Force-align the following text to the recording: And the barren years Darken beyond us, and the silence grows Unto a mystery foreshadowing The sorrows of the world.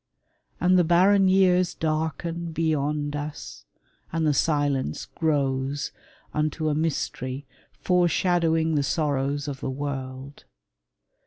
And 0.59 0.79
the 0.79 0.83
barren 0.83 1.27
years 1.27 1.75
Darken 1.75 2.53
beyond 2.53 3.15
us, 3.15 3.65
and 4.11 4.25
the 4.25 4.33
silence 4.33 5.05
grows 5.05 5.91
Unto 6.33 6.69
a 6.69 6.73
mystery 6.73 7.45
foreshadowing 7.83 8.73
The 8.73 8.81
sorrows 8.81 9.47
of 9.47 9.59
the 9.59 9.69
world. 9.69 10.45